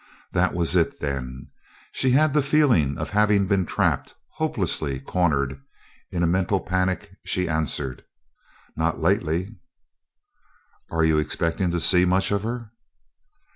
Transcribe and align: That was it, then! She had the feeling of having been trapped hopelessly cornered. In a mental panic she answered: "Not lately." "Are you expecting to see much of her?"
That 0.31 0.55
was 0.55 0.75
it, 0.75 0.99
then! 0.99 1.51
She 1.91 2.09
had 2.09 2.33
the 2.33 2.41
feeling 2.41 2.97
of 2.97 3.11
having 3.11 3.45
been 3.45 3.67
trapped 3.67 4.15
hopelessly 4.37 4.99
cornered. 4.99 5.61
In 6.09 6.23
a 6.23 6.25
mental 6.25 6.59
panic 6.59 7.11
she 7.23 7.47
answered: 7.47 8.03
"Not 8.75 8.97
lately." 8.99 9.57
"Are 10.89 11.05
you 11.05 11.19
expecting 11.19 11.69
to 11.69 11.79
see 11.79 12.05
much 12.05 12.31
of 12.31 12.41
her?" 12.41 12.71